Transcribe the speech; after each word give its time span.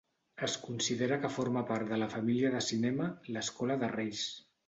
Es 0.45 0.53
considera 0.61 1.19
que 1.25 1.29
forma 1.33 1.63
part 1.73 1.91
de 1.91 1.99
la 2.03 2.09
família 2.15 2.51
de 2.55 2.63
cinema 2.69 3.09
"L'Escola 3.35 3.79
de 3.85 3.93
Reis". 3.95 4.27